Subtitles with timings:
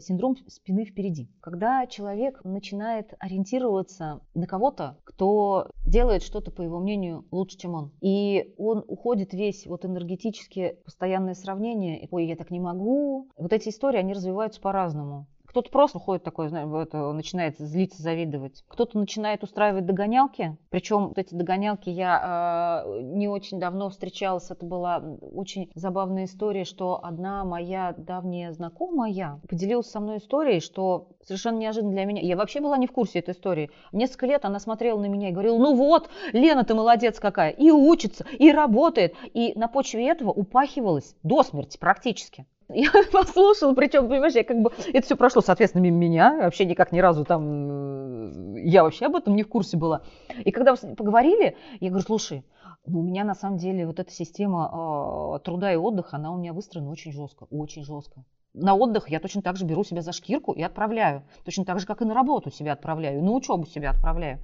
[0.00, 1.28] Синдром спины впереди.
[1.40, 7.92] Когда человек начинает ориентироваться на кого-то, кто делает что-то, по его мнению, лучше, чем он.
[8.00, 13.28] И он уходит весь вот энергетически, постоянное сравнение, ой, я так не могу.
[13.36, 15.26] Вот эти истории, они развиваются по-разному.
[15.58, 18.62] Кто-то просто ходит такой, это, начинает злиться, завидовать.
[18.68, 20.56] Кто-то начинает устраивать догонялки.
[20.70, 24.52] Причем вот эти догонялки я э, не очень давно встречалась.
[24.52, 31.08] Это была очень забавная история, что одна моя давняя знакомая поделилась со мной историей, что
[31.24, 32.22] совершенно неожиданно для меня.
[32.22, 33.72] Я вообще была не в курсе этой истории.
[33.90, 37.50] Несколько лет она смотрела на меня и говорила, ну вот, Лена, ты молодец какая.
[37.50, 39.16] И учится, и работает.
[39.34, 42.46] И на почве этого упахивалась до смерти практически.
[42.68, 46.92] Я послушала, причем, понимаешь, я как бы, это все прошло, соответственно, мимо меня, вообще никак
[46.92, 50.02] ни разу там, э, я вообще об этом не в курсе была.
[50.44, 52.44] И когда поговорили, я говорю, слушай,
[52.86, 56.36] ну, у меня на самом деле вот эта система э, труда и отдыха, она у
[56.36, 58.24] меня выстроена очень жестко, очень жестко.
[58.54, 61.22] На отдых я точно так же беру себя за шкирку и отправляю.
[61.44, 64.40] Точно так же, как и на работу себя отправляю, на учебу себя отправляю.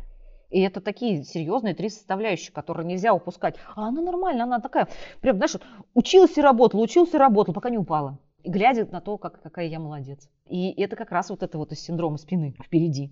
[0.55, 3.57] И это такие серьезные три составляющие, которые нельзя упускать.
[3.75, 4.87] А она нормальная, она такая,
[5.21, 5.57] прям, знаешь,
[5.95, 8.21] училась и работала, учился и работала, пока не упала.
[8.45, 10.31] И глядя на то, как, какая я молодец.
[10.47, 13.11] И это как раз вот это вот из синдрома спины впереди.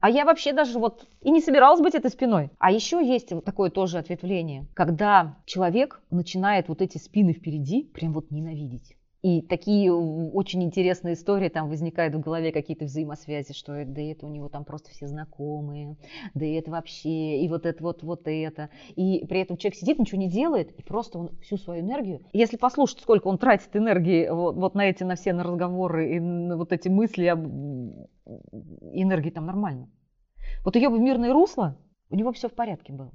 [0.00, 2.50] А я вообще даже вот и не собиралась быть этой спиной.
[2.58, 8.12] А еще есть вот такое тоже ответвление, когда человек начинает вот эти спины впереди прям
[8.12, 8.98] вот ненавидеть.
[9.22, 14.28] И такие очень интересные истории там возникают в голове, какие-то взаимосвязи, что да это у
[14.28, 15.96] него там просто все знакомые,
[16.34, 18.68] да это вообще, и вот это вот, вот это.
[18.96, 22.56] И при этом человек сидит, ничего не делает, и просто он всю свою энергию, если
[22.56, 26.56] послушать, сколько он тратит энергии вот, вот на эти, на все на разговоры и на
[26.56, 27.46] вот эти мысли, об...
[28.92, 29.88] энергии там нормально.
[30.64, 31.78] Вот ее в мирное русло,
[32.10, 33.12] у него все в порядке было.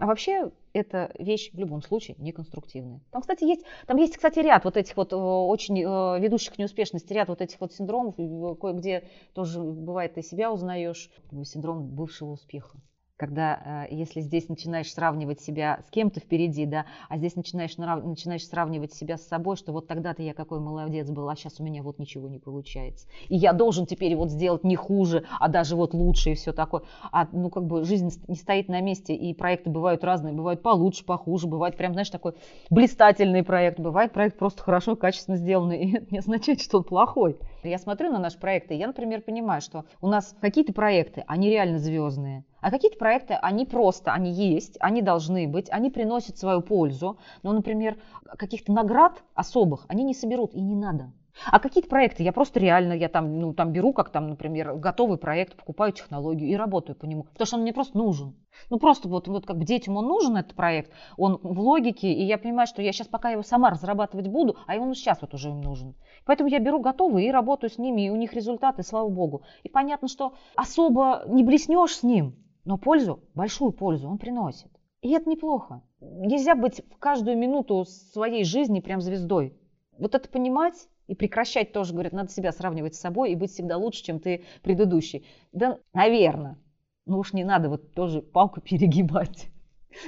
[0.00, 3.00] А вообще это вещь в любом случае неконструктивная.
[3.10, 6.58] Там, кстати, есть, там есть, кстати, ряд вот этих вот э, очень э, ведущих к
[6.58, 11.10] неуспешности, ряд вот этих вот синдромов, кое-где тоже бывает ты себя узнаешь,
[11.44, 12.80] синдром бывшего успеха
[13.20, 18.46] когда э, если здесь начинаешь сравнивать себя с кем-то впереди, да, а здесь начинаешь, начинаешь
[18.46, 21.82] сравнивать себя с собой, что вот тогда-то я какой молодец был, а сейчас у меня
[21.82, 23.06] вот ничего не получается.
[23.28, 26.84] И я должен теперь вот сделать не хуже, а даже вот лучше и все такое.
[27.12, 31.04] А ну как бы жизнь не стоит на месте, и проекты бывают разные, бывают получше,
[31.04, 32.32] похуже, бывает прям, знаешь, такой
[32.70, 37.36] блистательный проект, бывает проект просто хорошо, качественно сделанный, и это не означает, что он плохой.
[37.64, 41.50] Я смотрю на наш проект, и я, например, понимаю, что у нас какие-то проекты, они
[41.50, 46.60] реально звездные, а какие-то проекты, они просто, они есть, они должны быть, они приносят свою
[46.60, 47.18] пользу.
[47.42, 47.98] Но, например,
[48.38, 51.12] каких-то наград особых они не соберут и не надо.
[51.46, 55.16] А какие-то проекты я просто реально, я там, ну, там беру, как там, например, готовый
[55.16, 58.36] проект, покупаю технологию и работаю по нему, потому что он мне просто нужен.
[58.68, 62.24] Ну, просто вот, вот как бы детям он нужен, этот проект, он в логике, и
[62.24, 65.50] я понимаю, что я сейчас пока его сама разрабатывать буду, а он сейчас вот уже
[65.50, 65.94] им нужен.
[66.26, 69.42] Поэтому я беру готовый и работаю с ними, и у них результаты, слава богу.
[69.62, 74.70] И понятно, что особо не блеснешь с ним, но пользу, большую пользу он приносит.
[75.02, 75.82] И это неплохо.
[76.00, 79.54] Нельзя быть в каждую минуту своей жизни прям звездой.
[79.98, 83.76] Вот это понимать и прекращать тоже, говорят, надо себя сравнивать с собой и быть всегда
[83.76, 85.26] лучше, чем ты предыдущий.
[85.52, 86.58] Да, наверное.
[87.06, 89.48] Но уж не надо вот тоже палку перегибать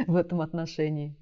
[0.07, 1.17] в этом отношении.